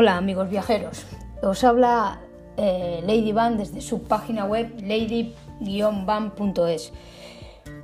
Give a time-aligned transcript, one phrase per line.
[0.00, 1.06] Hola amigos viajeros,
[1.42, 2.20] os habla
[2.56, 5.32] eh, Lady Van desde su página web lady-van.es.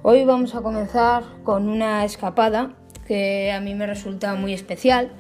[0.05, 2.77] Hoy vamos a comenzar con una escapada
[3.09, 5.11] que a mí me resulta muy especial,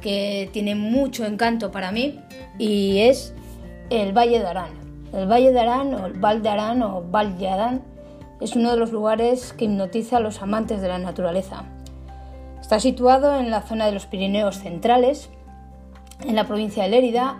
[0.00, 2.18] que tiene mucho encanto para mí
[2.58, 3.32] y es
[3.90, 4.72] el Valle de Arán.
[5.12, 7.84] El Valle de Arán o el Val de Arán o Val de Arán
[8.40, 11.62] es uno de los lugares que hipnotiza a los amantes de la naturaleza.
[12.60, 15.30] Está situado en la zona de los Pirineos centrales
[16.24, 17.38] en la provincia de Lérida,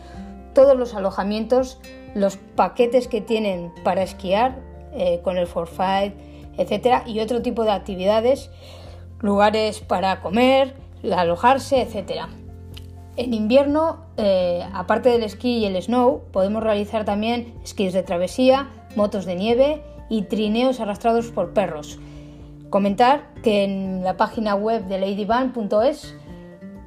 [0.55, 1.79] todos los alojamientos,
[2.15, 4.59] los paquetes que tienen para esquiar
[4.95, 6.15] eh, con el Forfait,
[6.57, 8.51] etcétera, y otro tipo de actividades,
[9.21, 12.29] lugares para comer, alojarse, etcétera.
[13.17, 18.71] En invierno, eh, aparte del esquí y el snow, podemos realizar también esquís de travesía,
[18.97, 21.99] motos de nieve y trineos arrastrados por perros.
[22.71, 26.17] Comentar que en la página web de ladyvan.es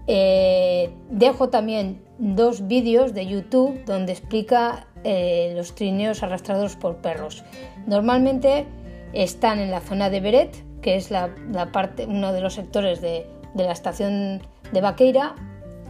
[0.07, 7.43] eh, dejo también dos vídeos de YouTube donde explica eh, los trineos arrastrados por perros.
[7.85, 8.65] Normalmente
[9.13, 11.29] están en la zona de Beret, que es la,
[11.71, 15.35] parte, uno de los sectores de, de la estación de Vaqueira,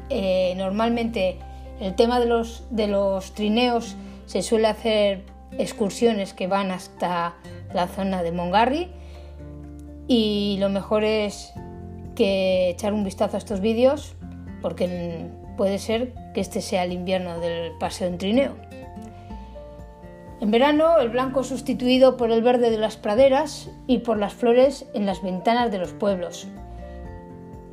[0.09, 1.37] eh, normalmente
[1.79, 5.23] el tema de los, de los trineos se suele hacer
[5.57, 7.35] excursiones que van hasta
[7.73, 8.89] la zona de Mongarri
[10.07, 11.53] y lo mejor es
[12.15, 14.15] que echar un vistazo a estos vídeos
[14.61, 15.27] porque
[15.57, 18.55] puede ser que este sea el invierno del paseo en trineo.
[20.41, 24.85] En verano el blanco sustituido por el verde de las praderas y por las flores
[24.93, 26.47] en las ventanas de los pueblos.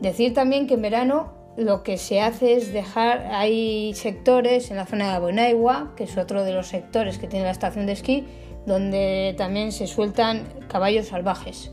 [0.00, 4.86] Decir también que en verano lo que se hace es dejar, hay sectores en la
[4.86, 8.26] zona de Abonaigua, que es otro de los sectores que tiene la estación de esquí,
[8.66, 11.72] donde también se sueltan caballos salvajes.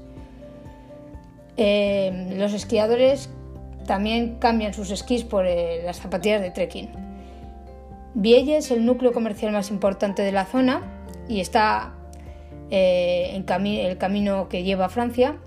[1.56, 3.30] Eh, los esquiadores
[3.86, 6.90] también cambian sus esquís por eh, las zapatillas de trekking.
[8.16, 10.82] Vielle es el núcleo comercial más importante de la zona
[11.28, 11.94] y está
[12.72, 15.38] eh, en el camino que lleva a Francia.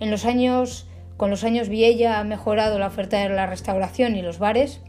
[0.00, 0.87] En los años
[1.18, 4.80] con los años Viella ha mejorado la oferta de la restauración y los bares,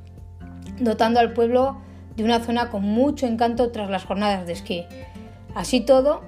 [0.80, 1.82] dotando al pueblo
[2.16, 4.86] de una zona con mucho encanto tras las jornadas de esquí.
[5.56, 6.22] Así todo,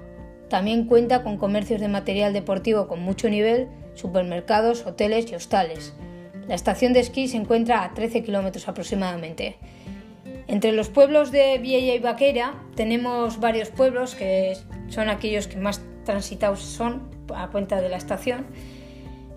[0.50, 5.94] también cuenta con comercios de material deportivo con mucho nivel, supermercados, hoteles y hostales.
[6.48, 9.58] La estación de esquí se encuentra a 13 kilómetros aproximadamente.
[10.48, 14.58] Entre los pueblos de Viella y Vaquera tenemos varios pueblos que
[14.90, 18.48] son aquellos que más transitados son a cuenta de la estación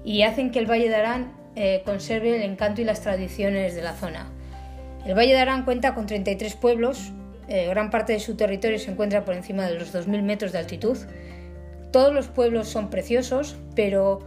[0.05, 3.83] y hacen que el Valle de Arán eh, conserve el encanto y las tradiciones de
[3.83, 4.31] la zona.
[5.07, 7.13] El Valle de Arán cuenta con 33 pueblos,
[7.49, 10.59] eh, gran parte de su territorio se encuentra por encima de los 2.000 metros de
[10.59, 10.99] altitud.
[11.93, 14.21] Todos los pueblos son preciosos, pero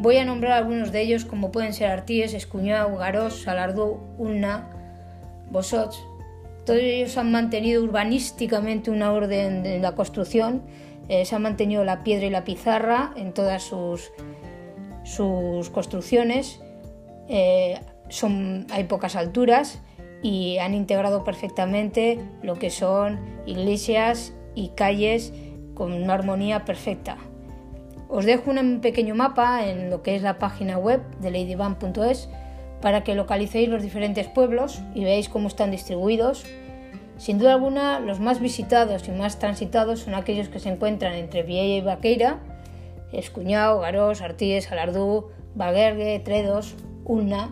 [0.00, 4.68] voy a nombrar algunos de ellos como pueden ser Artíes, Escuñao, Garós, Salardú, Ulna,
[5.50, 5.98] Bosots.
[6.64, 10.62] Todos ellos han mantenido urbanísticamente una orden en la construcción,
[11.08, 14.10] eh, se ha mantenido la piedra y la pizarra en todas sus
[15.06, 16.60] sus construcciones
[17.28, 19.80] eh, son, hay pocas alturas
[20.22, 25.32] y han integrado perfectamente lo que son iglesias y calles
[25.74, 27.18] con una armonía perfecta.
[28.08, 32.28] Os dejo un pequeño mapa en lo que es la página web de ladyvan.es
[32.80, 36.44] para que localicéis los diferentes pueblos y veáis cómo están distribuidos.
[37.16, 41.42] Sin duda alguna, los más visitados y más transitados son aquellos que se encuentran entre
[41.42, 42.40] Viella y Vaqueira,
[43.12, 46.74] Escuñao, Garós, Artíes, Alardú, Baguergue, Tredos,
[47.04, 47.50] Ulna.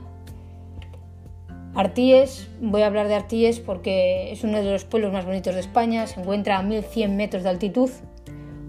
[1.75, 5.61] Artíes, voy a hablar de Artíes porque es uno de los pueblos más bonitos de
[5.61, 7.91] España, se encuentra a 1100 metros de altitud,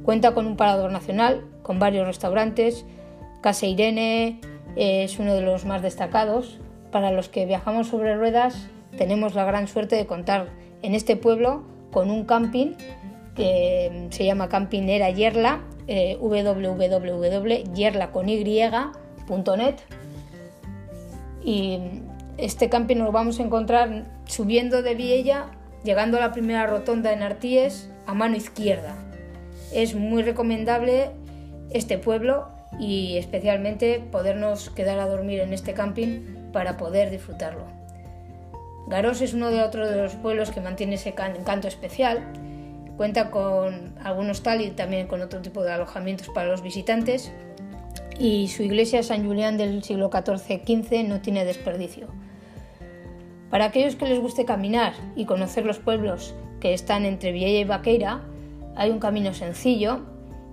[0.03, 2.85] cuenta con un parador nacional, con varios restaurantes,
[3.45, 4.39] Casa Irene
[4.75, 6.59] es uno de los más destacados.
[6.91, 10.47] Para los que viajamos sobre ruedas tenemos la gran suerte de contar
[10.81, 12.73] en este pueblo con un camping
[13.35, 16.17] que se llama Camping Era Yerla eh,
[21.43, 21.79] y
[22.37, 25.45] este camping nos vamos a encontrar subiendo de Viella,
[25.83, 28.95] llegando a la primera rotonda en Artíes a mano izquierda.
[29.71, 31.11] es muy recomendable
[31.71, 32.47] este pueblo
[32.79, 37.65] y especialmente podernos quedar a dormir en este camping para poder disfrutarlo.
[38.87, 42.21] Garós es uno de otros de los pueblos que mantiene ese encanto especial.
[42.97, 47.31] Cuenta con algunos tal y también con otro tipo de alojamientos para los visitantes
[48.17, 52.07] y su iglesia San Julián del siglo XIV-XV no tiene desperdicio.
[53.49, 57.63] Para aquellos que les guste caminar y conocer los pueblos que están entre Viella y
[57.65, 58.21] Vaqueira,
[58.75, 60.01] hay un camino sencillo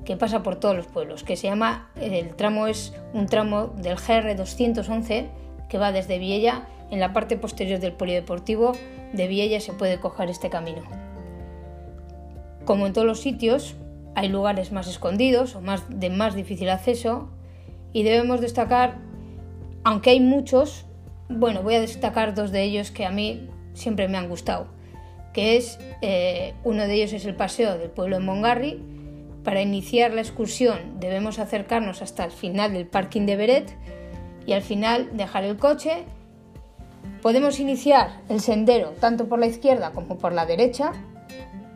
[0.04, 3.96] que pasa por todos los pueblos, que se llama, el tramo es un tramo del
[3.96, 5.28] GR 211
[5.68, 8.72] que va desde Viella, en la parte posterior del polideportivo
[9.12, 11.01] de Viella se puede coger este camino.
[12.64, 13.76] Como en todos los sitios,
[14.14, 17.28] hay lugares más escondidos o más de más difícil acceso
[17.92, 18.98] y debemos destacar,
[19.84, 20.86] aunque hay muchos,
[21.28, 24.66] bueno, voy a destacar dos de ellos que a mí siempre me han gustado,
[25.32, 28.82] que es, eh, uno de ellos es el paseo del pueblo de Mongarri.
[29.44, 33.76] Para iniciar la excursión debemos acercarnos hasta el final del parking de Beret
[34.46, 36.04] y al final dejar el coche.
[37.22, 40.92] Podemos iniciar el sendero tanto por la izquierda como por la derecha.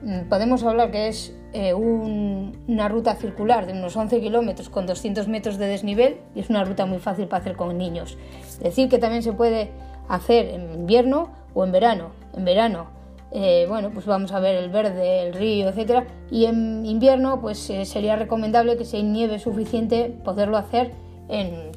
[0.02, 5.26] Mm, podemos hablar que es eh, una ruta circular de unos 11 kilómetros con 200
[5.28, 8.18] metros de desnivel y es una ruta muy fácil para hacer con niños.
[8.44, 9.70] Es decir, que también se puede
[10.08, 12.10] hacer en invierno o en verano.
[12.36, 12.88] En verano,
[13.32, 17.70] eh, bueno, pues vamos a ver el verde, el río, etcétera, y en invierno, pues
[17.70, 20.92] eh, sería recomendable que si hay nieve suficiente poderlo hacer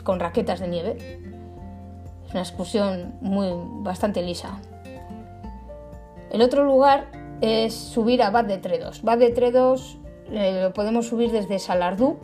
[0.04, 0.98] con raquetas de nieve.
[2.28, 3.48] Es una excursión muy
[3.82, 4.60] bastante lisa.
[6.32, 7.08] El otro lugar
[7.42, 9.02] es subir a Bad de Tredos.
[9.04, 9.98] Bad de Tredos
[10.32, 12.18] eh, lo podemos subir desde Salardú.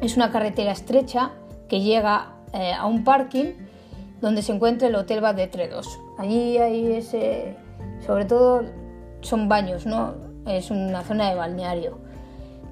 [0.00, 1.32] Es una carretera estrecha
[1.68, 3.54] que llega eh, a un parking
[4.20, 5.98] donde se encuentra el Hotel Bad de Tredos.
[6.18, 7.56] Allí hay ese,
[8.04, 8.64] sobre todo
[9.20, 10.14] son baños, ¿no?
[10.46, 11.98] Es una zona de balneario.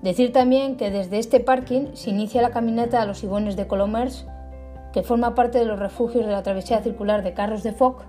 [0.03, 4.27] Decir también que desde este parking se inicia la caminata a los Ibones de Colomers,
[4.93, 8.05] que forma parte de los refugios de la travesía circular de Carros de Foc,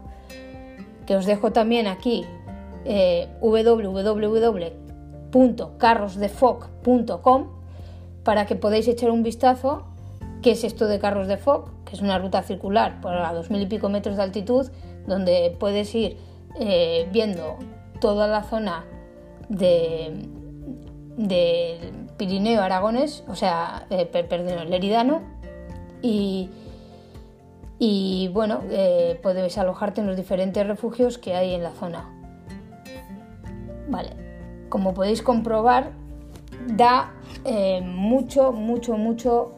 [1.06, 2.26] que os dejo también aquí
[2.86, 3.28] eh,
[8.24, 9.86] para que podáis echar un vistazo
[10.42, 13.50] qué es esto de Carros de Foc, que es una ruta circular por a dos
[13.50, 14.68] mil y pico metros de altitud,
[15.08, 16.18] donde puedes ir
[16.60, 17.58] eh, viendo
[18.00, 18.86] toda la zona
[19.50, 20.30] de,
[22.18, 25.22] Pirineo Aragones, o sea, eh, perdón, Leridano,
[26.02, 26.50] y,
[27.80, 32.15] y bueno, eh, puedes alojarte en los diferentes refugios que hay en la zona.
[33.90, 34.12] Vale,
[34.70, 35.92] como podéis comprobar,
[36.68, 37.12] da
[37.44, 39.52] eh, mucho, mucho, mucho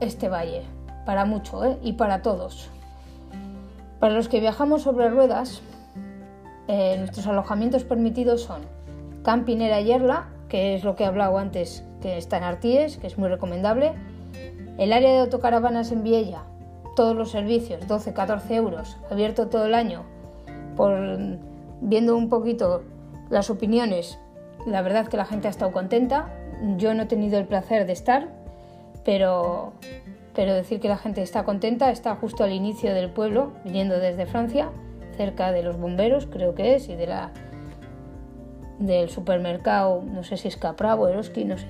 [0.00, 0.62] este valle,
[1.04, 1.78] para mucho ¿eh?
[1.82, 2.68] y para todos.
[4.00, 5.62] Para los que viajamos sobre ruedas,
[6.68, 8.62] eh, nuestros alojamientos permitidos son
[9.22, 13.18] Campinera Yerla, que es lo que he hablado antes, que está en Artíes, que es
[13.18, 13.92] muy recomendable,
[14.78, 16.42] el área de autocaravanas en Viella,
[16.96, 20.04] todos los servicios, 12-14 euros, abierto todo el año,
[20.76, 20.92] por
[21.80, 22.82] viendo un poquito
[23.30, 24.18] las opiniones,
[24.66, 26.28] la verdad que la gente ha estado contenta.
[26.76, 28.28] Yo no he tenido el placer de estar,
[29.04, 29.72] pero,
[30.34, 34.26] pero decir que la gente está contenta, está justo al inicio del pueblo, viniendo desde
[34.26, 34.70] Francia,
[35.16, 37.30] cerca de los bomberos, creo que es, y de la
[38.78, 41.66] del supermercado, no sé si es Capravo, Eroski, no sé.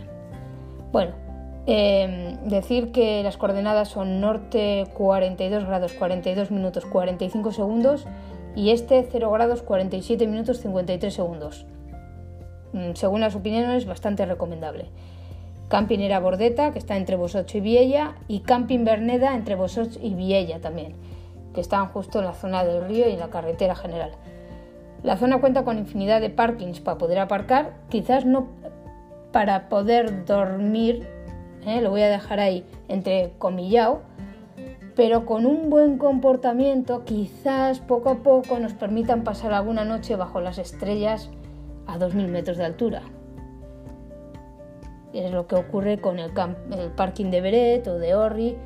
[0.92, 1.12] Bueno,
[1.66, 8.06] em, decir que las coordenadas son norte 42 grados 42 minutos 45 segundos
[8.54, 11.66] y este 0 grados 47 minutos 53 segundos.
[12.72, 14.86] Mm, según las opiniones, bastante recomendable.
[15.68, 20.14] Camping Era Bordeta, que está entre Vosotros y Viella, y Camping Berneda entre Vosotros y
[20.14, 20.94] Viella también,
[21.54, 24.10] que están justo en la zona del río y en la carretera general.
[25.02, 28.48] La zona cuenta con infinidad de parkings para poder aparcar, quizás no
[29.32, 31.06] para poder dormir,
[31.64, 31.80] ¿eh?
[31.80, 34.02] lo voy a dejar ahí entre comillao,
[34.96, 40.40] pero con un buen comportamiento quizás poco a poco nos permitan pasar alguna noche bajo
[40.40, 41.30] las estrellas
[41.86, 43.02] a 2.000 metros de altura.
[45.12, 46.30] Es lo que ocurre con el,
[46.96, 48.56] parking de Beret o de Orri,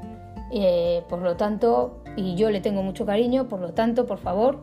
[0.53, 4.59] Eh, por lo tanto, y yo le tengo mucho cariño, por lo tanto, por favor,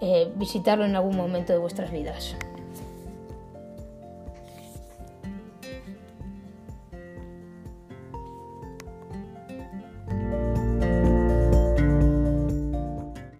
[0.00, 2.36] eh, visitarlo en algún momento de vuestras vidas.